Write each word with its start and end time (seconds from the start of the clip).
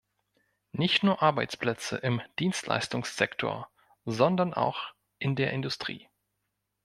Nicht 0.71 1.03
nur 1.03 1.21
Arbeitsplätze 1.21 1.95
im 1.97 2.23
Dienstleistungssektor, 2.39 3.69
sondern 4.03 4.51
auch 4.55 4.95
in 5.19 5.35
der 5.35 5.53
Industrie. 5.53 6.09